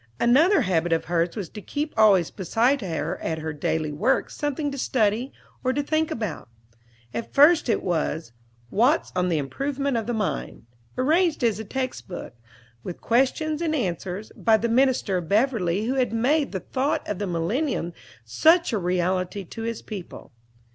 Another 0.19 0.61
habit 0.61 0.91
of 0.93 1.05
hers 1.05 1.35
was 1.35 1.47
to 1.49 1.61
keep 1.61 1.93
always 1.95 2.31
beside 2.31 2.81
her 2.81 3.19
at 3.19 3.37
her 3.37 3.53
daily 3.53 3.91
work 3.91 4.31
something 4.31 4.71
to 4.71 4.77
study 4.79 5.31
or 5.63 5.73
to 5.73 5.83
think 5.83 6.09
about. 6.09 6.49
At 7.13 7.35
first 7.35 7.69
it 7.69 7.83
was 7.83 8.31
"Watts 8.71 9.11
on 9.15 9.29
the 9.29 9.37
Improvement 9.37 9.97
of 9.97 10.07
the 10.07 10.13
Mind," 10.15 10.65
arranged 10.97 11.43
as 11.43 11.59
a 11.59 11.63
textbook, 11.63 12.33
with 12.83 12.99
questions 12.99 13.61
and 13.61 13.75
answers, 13.75 14.31
by 14.35 14.57
the 14.57 14.67
minister 14.69 15.17
of 15.17 15.29
Beverly 15.29 15.85
who 15.85 15.93
had 15.93 16.11
made 16.11 16.51
the 16.51 16.61
thought 16.61 17.07
of 17.07 17.19
the 17.19 17.27
millennium 17.27 17.93
such 18.25 18.73
a 18.73 18.79
reality 18.79 19.43
to 19.45 19.61
his 19.61 19.83
people. 19.83 20.31